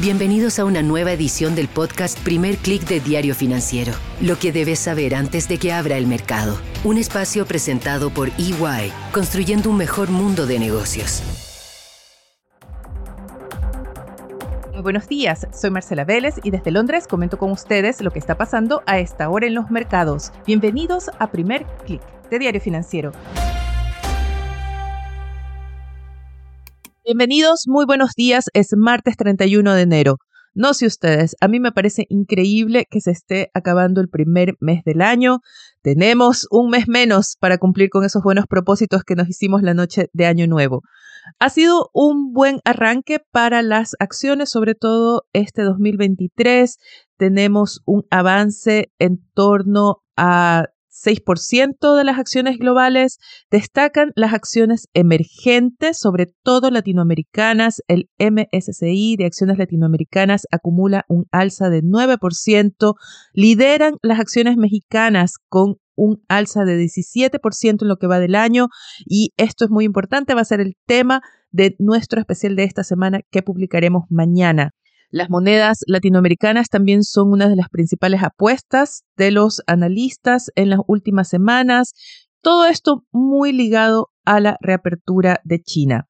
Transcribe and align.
Bienvenidos 0.00 0.60
a 0.60 0.64
una 0.64 0.80
nueva 0.80 1.10
edición 1.10 1.56
del 1.56 1.66
podcast 1.66 2.16
Primer 2.20 2.56
Click 2.58 2.86
de 2.86 3.00
Diario 3.00 3.34
Financiero. 3.34 3.92
Lo 4.20 4.38
que 4.38 4.52
debes 4.52 4.78
saber 4.78 5.12
antes 5.12 5.48
de 5.48 5.58
que 5.58 5.72
abra 5.72 5.96
el 5.96 6.06
mercado. 6.06 6.56
Un 6.84 6.98
espacio 6.98 7.44
presentado 7.46 8.10
por 8.10 8.28
EY, 8.38 8.92
construyendo 9.10 9.70
un 9.70 9.76
mejor 9.76 10.10
mundo 10.10 10.46
de 10.46 10.60
negocios. 10.60 11.24
Muy 14.72 14.82
buenos 14.82 15.08
días, 15.08 15.48
soy 15.52 15.70
Marcela 15.70 16.04
Vélez 16.04 16.36
y 16.44 16.52
desde 16.52 16.70
Londres 16.70 17.08
comento 17.08 17.36
con 17.36 17.50
ustedes 17.50 18.00
lo 18.00 18.12
que 18.12 18.20
está 18.20 18.36
pasando 18.36 18.84
a 18.86 19.00
esta 19.00 19.28
hora 19.28 19.48
en 19.48 19.54
los 19.54 19.68
mercados. 19.68 20.30
Bienvenidos 20.46 21.10
a 21.18 21.32
Primer 21.32 21.66
Click 21.86 22.02
de 22.30 22.38
Diario 22.38 22.60
Financiero. 22.60 23.10
Bienvenidos, 27.08 27.62
muy 27.66 27.86
buenos 27.86 28.10
días. 28.14 28.50
Es 28.52 28.76
martes 28.76 29.16
31 29.16 29.72
de 29.72 29.80
enero. 29.80 30.16
No 30.52 30.74
sé 30.74 30.84
ustedes, 30.84 31.36
a 31.40 31.48
mí 31.48 31.58
me 31.58 31.72
parece 31.72 32.04
increíble 32.10 32.84
que 32.90 33.00
se 33.00 33.12
esté 33.12 33.50
acabando 33.54 34.02
el 34.02 34.10
primer 34.10 34.56
mes 34.60 34.84
del 34.84 35.00
año. 35.00 35.38
Tenemos 35.80 36.46
un 36.50 36.68
mes 36.68 36.86
menos 36.86 37.38
para 37.40 37.56
cumplir 37.56 37.88
con 37.88 38.04
esos 38.04 38.22
buenos 38.22 38.44
propósitos 38.46 39.04
que 39.04 39.14
nos 39.14 39.26
hicimos 39.26 39.62
la 39.62 39.72
noche 39.72 40.10
de 40.12 40.26
Año 40.26 40.46
Nuevo. 40.46 40.82
Ha 41.38 41.48
sido 41.48 41.88
un 41.94 42.34
buen 42.34 42.60
arranque 42.66 43.20
para 43.32 43.62
las 43.62 43.92
acciones, 44.00 44.50
sobre 44.50 44.74
todo 44.74 45.22
este 45.32 45.62
2023. 45.62 46.76
Tenemos 47.16 47.80
un 47.86 48.04
avance 48.10 48.92
en 48.98 49.26
torno 49.32 50.02
a 50.18 50.66
6% 50.90 51.96
de 51.96 52.04
las 52.04 52.18
acciones 52.18 52.58
globales 52.58 53.18
destacan 53.50 54.12
las 54.14 54.32
acciones 54.32 54.88
emergentes, 54.94 55.98
sobre 55.98 56.26
todo 56.42 56.70
latinoamericanas. 56.70 57.82
El 57.88 58.08
MSCI 58.18 59.16
de 59.16 59.26
acciones 59.26 59.58
latinoamericanas 59.58 60.46
acumula 60.50 61.04
un 61.08 61.26
alza 61.30 61.68
de 61.70 61.82
9%. 61.82 62.94
Lideran 63.32 63.96
las 64.02 64.20
acciones 64.20 64.56
mexicanas 64.56 65.34
con 65.48 65.76
un 65.94 66.22
alza 66.28 66.64
de 66.64 66.78
17% 66.78 67.82
en 67.82 67.88
lo 67.88 67.96
que 67.96 68.06
va 68.06 68.20
del 68.20 68.34
año. 68.34 68.68
Y 69.04 69.32
esto 69.36 69.64
es 69.64 69.70
muy 69.70 69.84
importante, 69.84 70.34
va 70.34 70.42
a 70.42 70.44
ser 70.44 70.60
el 70.60 70.76
tema 70.86 71.20
de 71.50 71.76
nuestro 71.78 72.20
especial 72.20 72.56
de 72.56 72.64
esta 72.64 72.84
semana 72.84 73.20
que 73.30 73.42
publicaremos 73.42 74.04
mañana. 74.08 74.72
Las 75.10 75.30
monedas 75.30 75.78
latinoamericanas 75.86 76.68
también 76.68 77.02
son 77.02 77.32
una 77.32 77.48
de 77.48 77.56
las 77.56 77.70
principales 77.70 78.22
apuestas 78.22 79.04
de 79.16 79.30
los 79.30 79.62
analistas 79.66 80.50
en 80.54 80.68
las 80.68 80.80
últimas 80.86 81.28
semanas. 81.28 81.94
Todo 82.42 82.66
esto 82.66 83.04
muy 83.10 83.52
ligado 83.52 84.10
a 84.26 84.40
la 84.40 84.58
reapertura 84.60 85.40
de 85.44 85.60
China. 85.60 86.08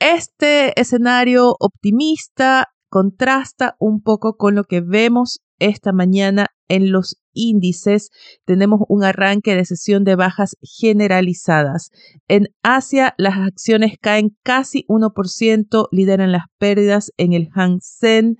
Este 0.00 0.78
escenario 0.80 1.54
optimista 1.60 2.66
contrasta 2.88 3.76
un 3.78 4.02
poco 4.02 4.36
con 4.36 4.56
lo 4.56 4.64
que 4.64 4.80
vemos 4.80 5.40
esta 5.60 5.92
mañana 5.92 6.46
en 6.68 6.90
los 6.90 7.20
índices, 7.38 8.10
tenemos 8.44 8.80
un 8.88 9.04
arranque 9.04 9.54
de 9.54 9.64
sesión 9.64 10.04
de 10.04 10.16
bajas 10.16 10.56
generalizadas. 10.60 11.90
En 12.26 12.48
Asia, 12.62 13.14
las 13.16 13.38
acciones 13.38 13.94
caen 14.00 14.36
casi 14.42 14.84
1%, 14.88 15.88
lideran 15.92 16.32
las 16.32 16.46
pérdidas 16.58 17.12
en 17.16 17.32
el 17.32 17.48
Hang 17.54 17.78
Seng. 17.80 18.36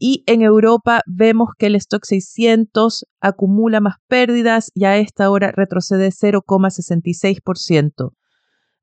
Y 0.00 0.22
en 0.26 0.42
Europa 0.42 1.00
vemos 1.06 1.48
que 1.58 1.66
el 1.66 1.74
stock 1.74 2.04
600 2.04 3.04
acumula 3.20 3.80
más 3.80 3.96
pérdidas 4.06 4.70
y 4.74 4.84
a 4.84 4.96
esta 4.96 5.28
hora 5.30 5.50
retrocede 5.50 6.10
0,66%. 6.10 8.12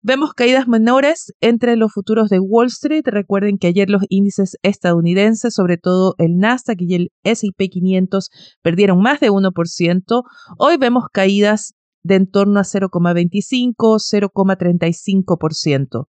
Vemos 0.07 0.35
caídas 0.35 0.67
menores 0.67 1.33
entre 1.41 1.75
los 1.77 1.91
futuros 1.91 2.29
de 2.29 2.39
Wall 2.39 2.67
Street. 2.67 3.01
Recuerden 3.05 3.57
que 3.57 3.65
ayer 3.65 3.89
los 3.89 4.03
índices 4.09 4.55
estadounidenses, 4.61 5.55
sobre 5.55 5.77
todo 5.77 6.13
el 6.19 6.37
Nasdaq 6.37 6.79
y 6.79 6.93
el 6.93 7.09
SP 7.25 7.69
500, 7.69 8.29
perdieron 8.61 9.01
más 9.01 9.19
de 9.19 9.31
1%. 9.31 10.23
Hoy 10.59 10.77
vemos 10.77 11.05
caídas 11.11 11.73
de 12.03 12.17
en 12.17 12.29
torno 12.29 12.59
a 12.59 12.63
0,25, 12.63 13.73
0,35%. 13.73 16.05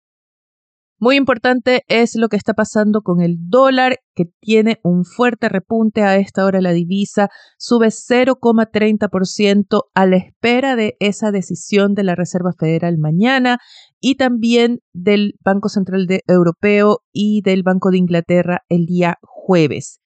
Muy 1.02 1.16
importante 1.16 1.82
es 1.88 2.14
lo 2.14 2.28
que 2.28 2.36
está 2.36 2.54
pasando 2.54 3.02
con 3.02 3.20
el 3.20 3.34
dólar, 3.48 3.96
que 4.14 4.26
tiene 4.40 4.78
un 4.84 5.04
fuerte 5.04 5.48
repunte 5.48 6.04
a 6.04 6.14
esta 6.14 6.44
hora 6.44 6.60
la 6.60 6.70
divisa, 6.70 7.28
sube 7.58 7.88
0,30% 7.88 9.82
a 9.94 10.06
la 10.06 10.16
espera 10.16 10.76
de 10.76 10.94
esa 11.00 11.32
decisión 11.32 11.94
de 11.94 12.04
la 12.04 12.14
Reserva 12.14 12.52
Federal 12.56 12.98
mañana 12.98 13.58
y 13.98 14.14
también 14.14 14.78
del 14.92 15.34
Banco 15.44 15.68
Central 15.68 16.06
Europeo 16.28 17.00
y 17.12 17.42
del 17.42 17.64
Banco 17.64 17.90
de 17.90 17.98
Inglaterra 17.98 18.60
el 18.68 18.86
día 18.86 19.18
jueves. 19.22 19.98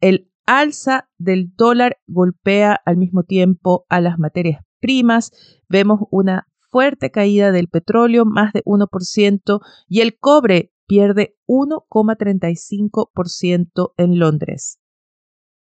El 0.00 0.30
alza 0.46 1.10
del 1.18 1.52
dólar 1.54 1.98
golpea 2.06 2.80
al 2.86 2.96
mismo 2.96 3.24
tiempo 3.24 3.84
a 3.90 4.00
las 4.00 4.18
materias 4.18 4.62
primas. 4.80 5.32
Vemos 5.68 6.00
una 6.10 6.46
fuerte 6.70 7.10
caída 7.10 7.52
del 7.52 7.68
petróleo, 7.68 8.24
más 8.24 8.52
de 8.52 8.64
1%, 8.64 9.60
y 9.88 10.00
el 10.00 10.18
cobre 10.18 10.72
pierde 10.86 11.36
1,35% 11.46 13.92
en 13.96 14.18
Londres. 14.18 14.80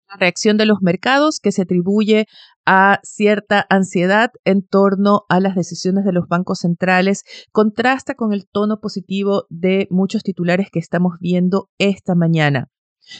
La 0.08 0.16
reacción 0.18 0.56
de 0.58 0.66
los 0.66 0.82
mercados 0.82 1.38
que 1.40 1.52
se 1.52 1.62
atribuye 1.62 2.26
a 2.66 2.98
cierta 3.02 3.64
ansiedad 3.70 4.30
en 4.44 4.66
torno 4.66 5.22
a 5.28 5.40
las 5.40 5.54
decisiones 5.54 6.04
de 6.04 6.12
los 6.12 6.28
bancos 6.28 6.58
centrales 6.60 7.24
contrasta 7.50 8.14
con 8.14 8.32
el 8.32 8.46
tono 8.46 8.80
positivo 8.80 9.46
de 9.48 9.88
muchos 9.90 10.22
titulares 10.22 10.68
que 10.70 10.78
estamos 10.78 11.14
viendo 11.18 11.70
esta 11.78 12.14
mañana. 12.14 12.68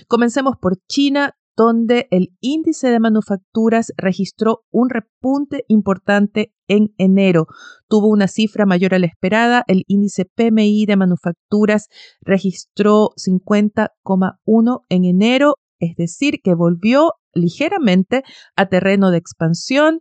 Comencemos 0.07 0.57
por 0.61 0.77
China, 0.87 1.35
donde 1.57 2.07
el 2.11 2.29
índice 2.41 2.89
de 2.89 3.01
manufacturas 3.01 3.93
registró 3.97 4.65
un 4.71 4.91
repunte 4.91 5.65
importante 5.69 6.53
en 6.69 6.95
enero. 6.99 7.47
Tuvo 7.89 8.09
una 8.09 8.29
cifra 8.29 8.67
mayor 8.67 8.95
a 8.95 8.99
la 8.99 9.07
esperada. 9.07 9.65
El 9.67 9.85
índice 9.87 10.25
PMI 10.25 10.87
de 10.87 10.97
manufacturas 10.97 11.89
registró 12.21 13.11
50,1 13.17 14.81
en 14.89 15.05
enero, 15.05 15.57
es 15.79 15.97
decir, 15.97 16.41
que 16.43 16.55
volvió 16.55 17.13
ligeramente 17.35 18.23
a 18.57 18.67
terreno 18.67 19.11
de 19.11 19.19
expansión 19.19 20.01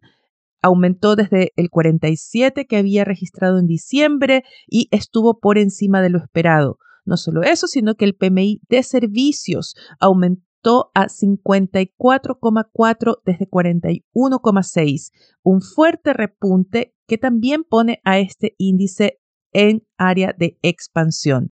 aumentó 0.62 1.16
desde 1.16 1.52
el 1.56 1.70
47 1.70 2.66
que 2.68 2.78
había 2.78 3.04
registrado 3.04 3.58
en 3.60 3.66
diciembre 3.66 4.44
y 4.68 4.88
estuvo 4.92 5.40
por 5.40 5.58
encima 5.58 6.02
de 6.02 6.10
lo 6.10 6.20
esperado. 6.20 6.78
No 7.04 7.18
solo 7.18 7.42
eso, 7.42 7.68
sino 7.68 7.96
que 7.96 8.06
el 8.06 8.16
PMI 8.16 8.62
de 8.70 8.84
servicios 8.84 9.74
aumentó 10.00 10.51
a 10.94 11.08
54,4 11.08 13.18
desde 13.26 13.50
41,6, 13.50 15.12
un 15.44 15.62
fuerte 15.62 16.14
repunte 16.14 16.94
que 17.08 17.18
también 17.18 17.64
pone 17.64 18.00
a 18.04 18.20
este 18.20 18.54
índice 18.58 19.18
en 19.52 19.82
área 19.98 20.34
de 20.38 20.60
expansión. 20.62 21.50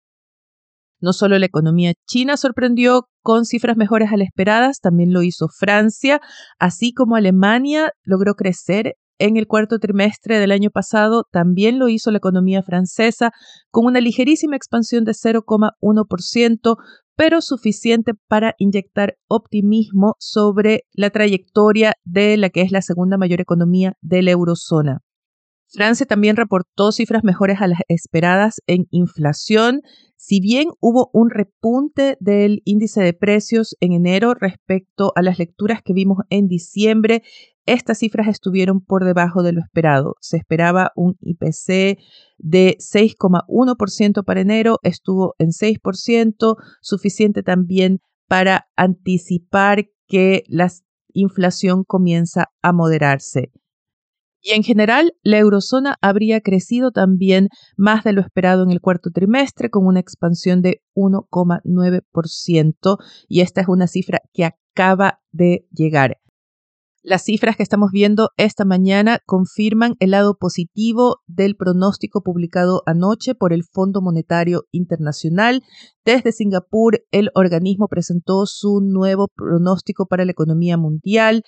No 0.99 1.13
solo 1.13 1.37
la 1.37 1.45
economía 1.45 1.93
china 2.07 2.35
sorprendió 2.37 3.07
con 3.21 3.45
cifras 3.45 3.77
mejores 3.77 4.11
a 4.11 4.17
las 4.17 4.27
esperadas, 4.27 4.79
también 4.79 5.13
lo 5.13 5.21
hizo 5.21 5.47
Francia, 5.49 6.19
así 6.57 6.91
como 6.93 7.15
Alemania 7.15 7.91
logró 8.03 8.33
crecer 8.33 8.95
en 9.17 9.37
el 9.37 9.47
cuarto 9.47 9.79
trimestre 9.79 10.39
del 10.39 10.51
año 10.51 10.69
pasado, 10.71 11.23
también 11.31 11.79
lo 11.79 11.89
hizo 11.89 12.11
la 12.11 12.17
economía 12.17 12.63
francesa 12.63 13.31
con 13.71 13.85
una 13.85 14.01
ligerísima 14.01 14.55
expansión 14.55 15.05
de 15.05 15.13
0,1%, 15.13 16.75
pero 17.15 17.41
suficiente 17.41 18.13
para 18.27 18.55
inyectar 18.57 19.17
optimismo 19.27 20.15
sobre 20.19 20.85
la 20.93 21.09
trayectoria 21.09 21.93
de 22.03 22.37
la 22.37 22.49
que 22.49 22.61
es 22.61 22.71
la 22.71 22.81
segunda 22.81 23.17
mayor 23.17 23.41
economía 23.41 23.93
de 24.01 24.21
la 24.21 24.31
eurozona. 24.31 25.01
Francia 25.67 26.05
también 26.05 26.35
reportó 26.35 26.91
cifras 26.91 27.23
mejores 27.23 27.59
a 27.59 27.67
las 27.67 27.79
esperadas 27.87 28.61
en 28.67 28.87
inflación, 28.91 29.81
si 30.15 30.39
bien 30.39 30.69
hubo 30.79 31.09
un 31.11 31.29
repunte 31.29 32.17
del 32.19 32.61
índice 32.65 33.01
de 33.01 33.13
precios 33.13 33.75
en 33.79 33.91
enero 33.91 34.33
respecto 34.33 35.11
a 35.15 35.21
las 35.21 35.39
lecturas 35.39 35.81
que 35.83 35.93
vimos 35.93 36.19
en 36.29 36.47
diciembre, 36.47 37.23
estas 37.65 37.99
cifras 37.99 38.27
estuvieron 38.27 38.81
por 38.81 39.05
debajo 39.05 39.43
de 39.43 39.53
lo 39.53 39.61
esperado. 39.61 40.15
Se 40.21 40.37
esperaba 40.37 40.91
un 40.95 41.17
IPC 41.21 41.99
de 42.37 42.77
6,1% 42.79 44.23
para 44.23 44.41
enero, 44.41 44.79
estuvo 44.83 45.35
en 45.39 45.49
6%, 45.49 46.55
suficiente 46.81 47.43
también 47.43 47.99
para 48.27 48.67
anticipar 48.75 49.85
que 50.07 50.43
la 50.47 50.71
inflación 51.13 51.83
comienza 51.83 52.51
a 52.61 52.73
moderarse. 52.73 53.51
Y 54.41 54.51
en 54.51 54.61
general, 54.61 55.13
la 55.23 55.39
eurozona 55.39 55.95
habría 56.01 56.41
crecido 56.41 56.91
también 56.91 57.49
más 57.77 58.03
de 58.03 58.13
lo 58.13 58.21
esperado 58.21 58.61
en 58.61 58.69
el 58.69 58.79
cuarto 58.79 59.09
trimestre, 59.09 59.71
con 59.71 59.87
una 59.87 59.99
expansión 59.99 60.61
de 60.61 60.83
1,9%, 60.93 62.97
y 63.27 63.41
esta 63.41 63.61
es 63.61 63.67
una 63.67 63.87
cifra 63.87 64.21
que 64.33 64.45
acaba 64.45 65.19
de 65.31 65.65
llegar. 65.71 66.19
Las 67.07 67.23
cifras 67.23 67.55
que 67.55 67.61
estamos 67.61 67.91
viendo 67.91 68.31
esta 68.35 68.65
mañana 68.65 69.19
confirman 69.27 69.93
el 69.99 70.09
lado 70.09 70.39
positivo 70.39 71.17
del 71.27 71.55
pronóstico 71.55 72.23
publicado 72.23 72.81
anoche 72.87 73.35
por 73.35 73.53
el 73.53 73.63
Fondo 73.63 74.01
Monetario 74.01 74.63
Internacional. 74.71 75.61
Desde 76.03 76.31
Singapur, 76.31 77.03
el 77.11 77.29
organismo 77.35 77.87
presentó 77.89 78.47
su 78.47 78.81
nuevo 78.81 79.27
pronóstico 79.27 80.07
para 80.07 80.25
la 80.25 80.31
economía 80.31 80.77
mundial. 80.77 81.43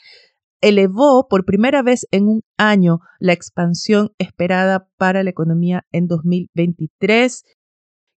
Elevó 0.62 1.25
por 1.27 1.44
primera 1.44 1.81
vez 1.81 2.06
en 2.12 2.27
un 2.27 2.42
año 2.57 3.00
la 3.19 3.33
expansión 3.33 4.12
esperada 4.19 4.88
para 4.95 5.24
la 5.24 5.31
economía 5.31 5.88
en 5.92 6.06
2023 6.06 7.42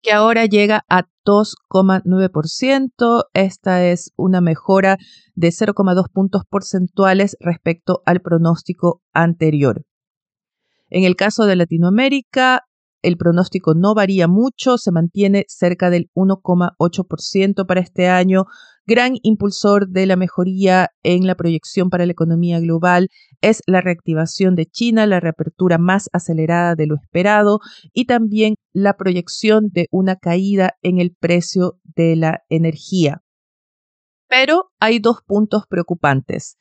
que 0.02 0.12
ahora 0.12 0.46
llega 0.46 0.84
a 0.88 1.04
2,9%. 1.24 3.24
Esta 3.34 3.84
es 3.84 4.12
una 4.16 4.40
mejora 4.40 4.96
de 5.34 5.48
0,2 5.48 6.04
puntos 6.12 6.42
porcentuales 6.48 7.36
respecto 7.40 8.02
al 8.06 8.20
pronóstico 8.20 9.02
anterior. 9.12 9.84
En 10.90 11.04
el 11.04 11.16
caso 11.16 11.44
de 11.44 11.56
Latinoamérica, 11.56 12.62
el 13.02 13.16
pronóstico 13.16 13.74
no 13.74 13.94
varía 13.94 14.26
mucho, 14.26 14.78
se 14.78 14.90
mantiene 14.90 15.44
cerca 15.48 15.90
del 15.90 16.10
1,8% 16.14 17.66
para 17.66 17.80
este 17.80 18.08
año. 18.08 18.46
Gran 18.90 19.16
impulsor 19.22 19.90
de 19.90 20.06
la 20.06 20.16
mejoría 20.16 20.88
en 21.02 21.26
la 21.26 21.34
proyección 21.34 21.90
para 21.90 22.06
la 22.06 22.12
economía 22.12 22.58
global 22.58 23.10
es 23.42 23.60
la 23.66 23.82
reactivación 23.82 24.54
de 24.54 24.64
China, 24.64 25.06
la 25.06 25.20
reapertura 25.20 25.76
más 25.76 26.08
acelerada 26.14 26.74
de 26.74 26.86
lo 26.86 26.94
esperado 26.94 27.60
y 27.92 28.06
también 28.06 28.54
la 28.72 28.96
proyección 28.96 29.68
de 29.74 29.88
una 29.90 30.16
caída 30.16 30.78
en 30.80 31.00
el 31.00 31.14
precio 31.14 31.78
de 31.84 32.16
la 32.16 32.40
energía. 32.48 33.22
Pero 34.26 34.70
hay 34.80 35.00
dos 35.00 35.18
puntos 35.22 35.64
preocupantes. 35.68 36.56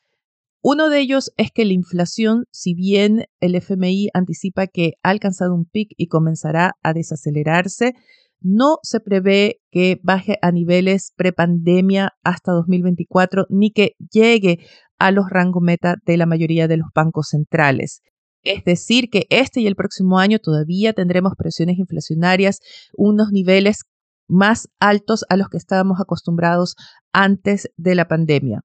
Uno 0.62 0.90
de 0.90 1.00
ellos 1.00 1.32
es 1.38 1.52
que 1.54 1.64
la 1.64 1.72
inflación, 1.72 2.44
si 2.52 2.74
bien 2.74 3.28
el 3.40 3.56
FMI 3.56 4.10
anticipa 4.14 4.68
que 4.68 4.96
ha 5.02 5.12
alcanzado 5.12 5.56
un 5.56 5.64
pic 5.64 5.92
y 5.96 6.08
comenzará 6.08 6.74
a 6.84 6.92
desacelerarse, 6.92 7.94
no 8.42 8.78
se 8.84 9.00
prevé 9.00 9.60
que 9.72 10.00
baje 10.04 10.38
a 10.42 10.52
niveles 10.52 11.14
prepandemia 11.16 12.14
hasta 12.24 12.52
2024 12.52 13.46
ni 13.50 13.72
que 13.72 13.94
llegue 14.12 14.60
a 15.00 15.12
los 15.12 15.30
rangos 15.30 15.62
meta 15.62 15.96
de 16.06 16.18
la 16.18 16.26
mayoría 16.26 16.68
de 16.68 16.78
los 16.78 16.88
bancos 16.94 17.30
centrales. 17.30 18.02
Es 18.44 18.64
decir, 18.64 19.10
que 19.10 19.26
este 19.30 19.62
y 19.62 19.68
el 19.68 19.76
próximo 19.76 20.20
año 20.20 20.40
todavía 20.40 20.94
tendremos 20.94 21.34
presiones 21.38 21.78
inflacionarias, 21.78 22.60
unos 22.96 23.32
niveles 23.32 23.84
más 24.28 24.68
altos 24.80 25.26
a 25.30 25.38
los 25.38 25.50
que 25.50 25.58
estábamos 25.58 26.00
acostumbrados 26.00 26.76
antes 27.12 27.70
de 27.78 27.96
la 27.96 28.08
pandemia. 28.08 28.62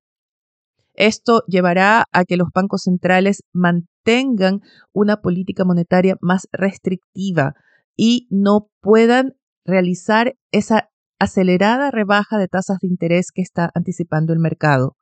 Esto 0.94 1.42
llevará 1.46 2.04
a 2.12 2.24
que 2.24 2.36
los 2.36 2.48
bancos 2.54 2.82
centrales 2.82 3.42
mantengan 3.52 4.60
una 4.92 5.20
política 5.22 5.64
monetaria 5.64 6.16
más 6.20 6.48
restrictiva 6.52 7.54
y 7.96 8.26
no 8.30 8.68
puedan 8.80 9.34
realizar 9.64 10.34
esa 10.50 10.90
acelerada 11.18 11.90
rebaja 11.90 12.38
de 12.38 12.48
tasas 12.48 12.78
de 12.80 12.88
interés 12.88 13.30
que 13.32 13.42
está 13.42 13.70
anticipando 13.74 14.32
el 14.32 14.38
mercado. 14.38 14.96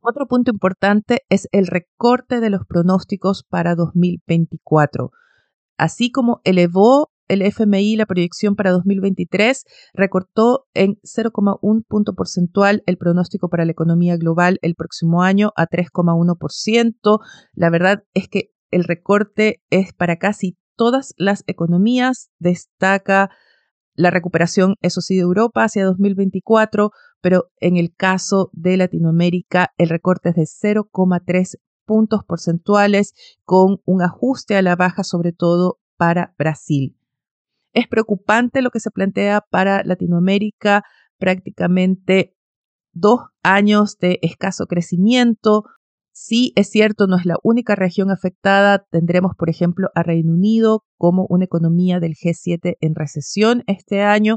Otro 0.00 0.26
punto 0.26 0.50
importante 0.50 1.22
es 1.28 1.48
el 1.52 1.66
recorte 1.66 2.40
de 2.40 2.50
los 2.50 2.66
pronósticos 2.66 3.44
para 3.48 3.74
2024. 3.74 5.10
Así 5.78 6.10
como 6.10 6.40
elevó 6.44 7.12
el 7.28 7.42
FMI 7.42 7.96
la 7.96 8.06
proyección 8.06 8.56
para 8.56 8.72
2023 8.72 9.64
recortó 9.94 10.66
en 10.74 10.96
0,1 11.02 11.84
punto 11.88 12.14
porcentual 12.14 12.82
el 12.86 12.98
pronóstico 12.98 13.48
para 13.48 13.64
la 13.64 13.72
economía 13.72 14.16
global 14.16 14.58
el 14.60 14.74
próximo 14.74 15.22
año 15.22 15.50
a 15.56 15.66
3,1%. 15.66 17.20
La 17.54 17.70
verdad 17.70 18.04
es 18.12 18.28
que 18.28 18.50
el 18.70 18.84
recorte 18.84 19.62
es 19.70 19.92
para 19.92 20.16
casi 20.16 20.58
todas 20.76 21.14
las 21.16 21.44
economías. 21.46 22.30
Destaca 22.38 23.30
la 23.94 24.10
recuperación, 24.10 24.76
eso 24.80 25.00
sí, 25.00 25.16
de 25.16 25.22
Europa 25.22 25.64
hacia 25.64 25.84
2024, 25.84 26.90
pero 27.20 27.50
en 27.60 27.76
el 27.76 27.94
caso 27.94 28.50
de 28.52 28.76
Latinoamérica 28.76 29.72
el 29.76 29.88
recorte 29.88 30.30
es 30.30 30.34
de 30.34 30.42
0,3 30.42 31.58
puntos 31.84 32.24
porcentuales 32.26 33.12
con 33.44 33.80
un 33.84 34.02
ajuste 34.02 34.56
a 34.56 34.62
la 34.62 34.76
baja 34.76 35.04
sobre 35.04 35.32
todo 35.32 35.78
para 35.96 36.34
Brasil. 36.38 36.96
Es 37.72 37.88
preocupante 37.88 38.62
lo 38.62 38.70
que 38.70 38.80
se 38.80 38.90
plantea 38.90 39.40
para 39.40 39.82
Latinoamérica, 39.84 40.84
prácticamente 41.18 42.34
dos 42.92 43.20
años 43.42 43.98
de 43.98 44.18
escaso 44.22 44.66
crecimiento. 44.66 45.64
Sí, 46.14 46.52
es 46.56 46.68
cierto, 46.68 47.06
no 47.06 47.16
es 47.16 47.24
la 47.24 47.36
única 47.42 47.74
región 47.74 48.10
afectada. 48.10 48.84
Tendremos, 48.90 49.32
por 49.34 49.48
ejemplo, 49.48 49.88
a 49.94 50.02
Reino 50.02 50.34
Unido 50.34 50.84
como 50.98 51.26
una 51.30 51.46
economía 51.46 52.00
del 52.00 52.12
G7 52.12 52.76
en 52.80 52.94
recesión 52.94 53.64
este 53.66 54.02
año, 54.02 54.36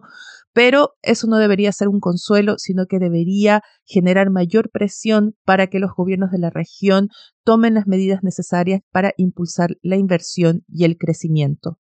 pero 0.53 0.91
eso 1.01 1.27
no 1.27 1.37
debería 1.37 1.73
ser 1.73 1.89
un 1.89 1.99
consuelo, 1.99 2.55
sino 2.57 2.85
que 2.85 2.97
debería 2.97 3.61
generar 3.83 4.29
mayor 4.29 4.71
presión 4.71 5.35
para 5.43 5.67
que 5.67 5.79
los 5.79 5.91
gobiernos 5.95 6.31
de 6.31 6.39
la 6.39 6.49
región 6.49 7.09
tomen 7.43 7.73
las 7.73 7.87
medidas 7.87 8.23
necesarias 8.23 8.79
para 8.91 9.11
impulsar 9.17 9.71
la 9.81 9.97
inversión 9.97 10.63
y 10.69 10.85
el 10.85 10.97
crecimiento. 10.97 11.77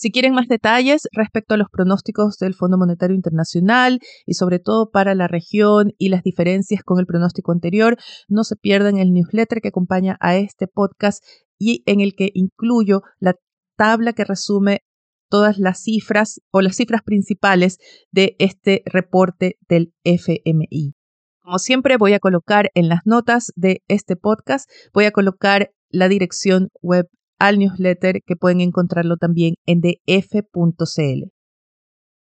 Si 0.00 0.10
quieren 0.10 0.32
más 0.32 0.48
detalles 0.48 1.08
respecto 1.12 1.52
a 1.52 1.58
los 1.58 1.68
pronósticos 1.68 2.38
del 2.38 2.54
Fondo 2.54 2.78
Monetario 2.78 3.14
Internacional 3.14 4.00
y 4.24 4.32
sobre 4.32 4.58
todo 4.58 4.90
para 4.90 5.14
la 5.14 5.28
región 5.28 5.92
y 5.98 6.08
las 6.08 6.22
diferencias 6.22 6.82
con 6.82 6.98
el 6.98 7.04
pronóstico 7.04 7.52
anterior, 7.52 7.98
no 8.26 8.42
se 8.44 8.56
pierdan 8.56 8.96
el 8.96 9.12
newsletter 9.12 9.60
que 9.60 9.68
acompaña 9.68 10.16
a 10.20 10.38
este 10.38 10.68
podcast 10.68 11.22
y 11.58 11.82
en 11.84 12.00
el 12.00 12.14
que 12.14 12.30
incluyo 12.32 13.02
la 13.18 13.34
tabla 13.76 14.14
que 14.14 14.24
resume 14.24 14.80
todas 15.28 15.58
las 15.58 15.82
cifras 15.82 16.40
o 16.50 16.62
las 16.62 16.76
cifras 16.76 17.02
principales 17.04 17.76
de 18.10 18.36
este 18.38 18.80
reporte 18.86 19.58
del 19.68 19.92
FMI. 20.04 20.94
Como 21.42 21.58
siempre, 21.58 21.98
voy 21.98 22.14
a 22.14 22.20
colocar 22.20 22.70
en 22.72 22.88
las 22.88 23.00
notas 23.04 23.52
de 23.54 23.82
este 23.86 24.16
podcast, 24.16 24.66
voy 24.94 25.04
a 25.04 25.10
colocar 25.10 25.72
la 25.90 26.08
dirección 26.08 26.70
web 26.80 27.06
al 27.40 27.58
newsletter 27.58 28.20
que 28.24 28.36
pueden 28.36 28.60
encontrarlo 28.60 29.16
también 29.16 29.54
en 29.66 29.80
df.cl. 29.80 31.32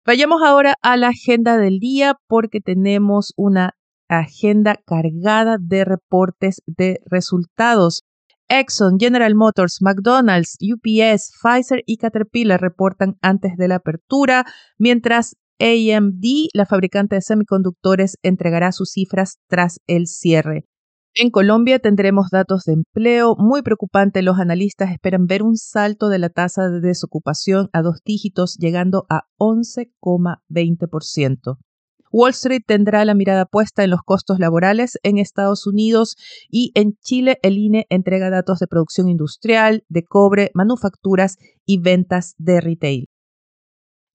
Vayamos 0.05 0.41
ahora 0.41 0.75
a 0.81 0.97
la 0.97 1.09
agenda 1.09 1.57
del 1.57 1.79
día 1.79 2.15
porque 2.27 2.59
tenemos 2.59 3.31
una 3.37 3.71
agenda 4.09 4.75
cargada 4.85 5.57
de 5.61 5.85
reportes 5.85 6.61
de 6.65 6.99
resultados. 7.05 8.03
Exxon, 8.49 8.99
General 8.99 9.33
Motors, 9.35 9.77
McDonald's, 9.81 10.57
UPS, 10.61 11.31
Pfizer 11.41 11.83
y 11.85 11.97
Caterpillar 11.97 12.59
reportan 12.59 13.15
antes 13.21 13.55
de 13.55 13.69
la 13.69 13.75
apertura, 13.75 14.45
mientras 14.77 15.37
AMD, 15.59 16.49
la 16.53 16.65
fabricante 16.65 17.15
de 17.15 17.21
semiconductores, 17.21 18.17
entregará 18.21 18.73
sus 18.73 18.91
cifras 18.91 19.37
tras 19.47 19.79
el 19.87 20.07
cierre. 20.07 20.65
En 21.15 21.29
Colombia 21.29 21.77
tendremos 21.77 22.31
datos 22.31 22.63
de 22.63 22.73
empleo 22.73 23.35
muy 23.37 23.61
preocupante. 23.61 24.23
Los 24.23 24.39
analistas 24.39 24.91
esperan 24.91 25.27
ver 25.27 25.43
un 25.43 25.57
salto 25.57 26.09
de 26.09 26.17
la 26.17 26.29
tasa 26.29 26.69
de 26.69 26.79
desocupación 26.79 27.69
a 27.71 27.83
dos 27.83 28.01
dígitos, 28.03 28.57
llegando 28.57 29.05
a 29.09 29.27
11,20%. 29.37 31.57
Wall 32.11 32.31
Street 32.31 32.63
tendrá 32.65 33.05
la 33.05 33.13
mirada 33.13 33.45
puesta 33.45 33.83
en 33.83 33.91
los 33.91 33.99
costos 34.03 34.39
laborales 34.39 34.97
en 35.03 35.19
Estados 35.19 35.67
Unidos 35.67 36.15
y 36.49 36.71
en 36.73 36.95
Chile 37.03 37.37
el 37.43 37.59
INE 37.59 37.85
entrega 37.89 38.31
datos 38.31 38.57
de 38.57 38.65
producción 38.65 39.07
industrial, 39.07 39.83
de 39.89 40.03
cobre, 40.03 40.49
manufacturas 40.55 41.37
y 41.63 41.79
ventas 41.79 42.33
de 42.39 42.59
retail. 42.59 43.05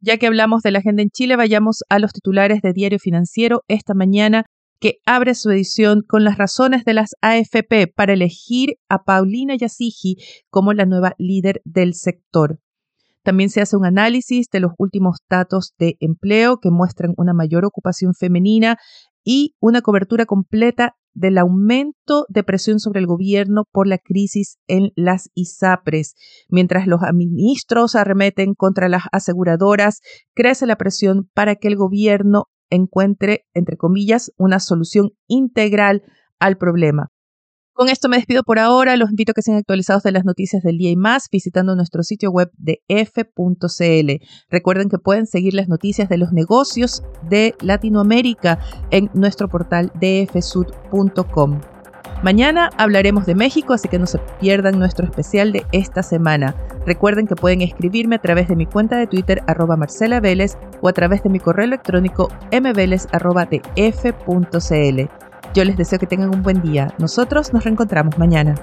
Ya 0.01 0.17
que 0.17 0.27
hablamos 0.27 0.63
de 0.63 0.73
la 0.73 0.81
agenda 0.81 1.03
en 1.03 1.11
Chile, 1.11 1.37
vayamos 1.37 1.85
a 1.89 2.01
los 2.01 2.13
titulares 2.13 2.61
de 2.63 2.73
Diario 2.73 2.99
Financiero. 3.01 3.63
Esta 3.69 3.95
mañana 3.95 4.47
que 4.81 5.01
abre 5.07 5.35
su 5.35 5.51
edición 5.51 6.03
con 6.07 6.25
las 6.25 6.39
razones 6.39 6.85
de 6.85 6.95
las 6.95 7.11
AFP 7.21 7.89
para 7.95 8.13
elegir 8.13 8.77
a 8.89 9.05
Paulina 9.05 9.57
Yasigi 9.57 10.17
como 10.51 10.73
la 10.73 10.87
nueva 10.87 11.15
líder 11.19 11.61
del 11.65 11.95
sector. 11.95 12.61
También 13.23 13.51
se 13.51 13.61
hace 13.61 13.77
un 13.77 13.85
análisis 13.85 14.49
de 14.51 14.61
los 14.61 14.73
últimos 14.79 15.19
datos 15.29 15.75
de 15.79 15.97
empleo 16.01 16.59
que 16.59 16.71
muestran 16.71 17.13
una 17.17 17.35
mayor 17.35 17.65
ocupación 17.65 18.15
femenina 18.15 18.79
y 19.25 19.55
una 19.61 19.83
cobertura 19.83 20.25
completa 20.25 20.95
del 21.13 21.37
aumento 21.37 22.27
de 22.29 22.45
presión 22.45 22.79
sobre 22.79 23.01
el 23.01 23.07
gobierno 23.07 23.65
por 23.73 23.87
la 23.87 23.99
crisis 23.99 24.59
en 24.69 24.93
las 24.95 25.31
ISAPRES. 25.35 26.15
Mientras 26.49 26.87
los 26.87 27.01
ministros 27.13 27.97
arremeten 27.97 28.55
contra 28.55 28.89
las 28.89 29.03
aseguradoras, 29.11 30.01
crece 30.35 30.67
la 30.67 30.77
presión 30.77 31.29
para 31.35 31.57
que 31.57 31.69
el 31.69 31.77
gobierno 31.77 32.45
encuentre, 32.71 33.47
entre 33.55 33.77
comillas, 33.77 34.33
una 34.37 34.61
solución 34.61 35.11
integral 35.27 36.03
al 36.39 36.57
problema. 36.57 37.11
Con 37.79 37.89
esto 37.89 38.09
me 38.09 38.17
despido 38.17 38.43
por 38.43 38.59
ahora. 38.59 38.97
Los 38.97 39.11
invito 39.11 39.31
a 39.31 39.35
que 39.35 39.43
sean 39.43 39.57
actualizados 39.57 40.03
de 40.03 40.11
las 40.11 40.25
noticias 40.25 40.65
del 40.65 40.79
día 40.79 40.91
y 40.91 40.97
más 40.97 41.29
visitando 41.31 41.77
nuestro 41.77 42.03
sitio 42.03 42.33
web 42.33 42.51
de 42.57 42.83
f.cl. 42.89 44.27
Recuerden 44.51 44.89
que 44.89 44.99
pueden 44.99 45.27
seguir 45.27 45.55
las 45.55 45.69
noticias 45.69 46.09
de 46.09 46.19
los 46.19 46.33
negocios 46.33 47.05
de 47.31 47.55
Latinoamérica 47.61 48.59
en 48.91 49.11
nuestro 49.15 49.49
portal 49.49 49.93
dfsud.com. 49.95 51.61
Mañana 52.23 52.71
hablaremos 52.77 53.27
de 53.27 53.37
México, 53.37 53.75
así 53.75 53.89
que 53.89 54.01
no 54.01 54.07
se 54.07 54.19
pierdan 54.41 54.79
nuestro 54.79 55.07
especial 55.07 55.53
de 55.53 55.65
esta 55.71 56.03
semana. 56.03 56.57
Recuerden 56.85 57.29
que 57.29 57.37
pueden 57.37 57.63
escribirme 57.63 58.17
a 58.17 58.21
través 58.21 58.49
de 58.49 58.57
mi 58.57 58.67
cuenta 58.67 58.97
de 58.97 59.07
Twitter 59.07 59.41
arroba 59.47 59.77
Marcela 59.77 60.19
Vélez 60.19 60.59
o 60.81 60.89
a 60.89 60.93
través 60.93 61.23
de 61.23 61.31
mi 61.31 61.39
correo 61.39 61.65
electrónico 61.65 62.29
mveles.df.cl. 62.51 63.13
Yo 65.55 65.65
les 65.65 65.77
deseo 65.77 65.99
que 66.01 66.07
tengan 66.07 66.35
un 66.35 66.43
buen 66.43 66.61
día. 66.61 66.93
Nosotros 66.99 67.53
nos 67.53 67.63
reencontramos 67.63 68.19
mañana. 68.19 68.57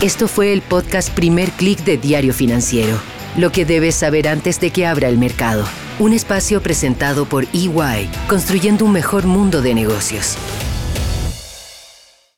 Esto 0.00 0.26
fue 0.26 0.52
el 0.52 0.62
podcast 0.62 1.14
Primer 1.14 1.50
Click 1.52 1.84
de 1.84 1.98
Diario 1.98 2.34
Financiero. 2.34 2.98
Lo 3.36 3.52
que 3.52 3.64
debes 3.64 3.94
saber 3.94 4.26
antes 4.26 4.58
de 4.58 4.70
que 4.70 4.84
abra 4.86 5.08
el 5.08 5.18
mercado. 5.18 5.64
Un 6.02 6.12
espacio 6.12 6.60
presentado 6.60 7.26
por 7.26 7.44
EY, 7.52 8.10
construyendo 8.26 8.84
un 8.84 8.90
mejor 8.90 9.24
mundo 9.24 9.62
de 9.62 9.72
negocios. 9.72 10.36